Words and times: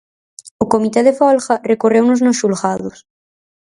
O 0.63 0.65
comité 0.73 0.99
de 1.07 1.17
folga 1.19 1.55
recorreunos 1.71 2.19
nos 2.25 2.39
xulgados. 2.41 2.95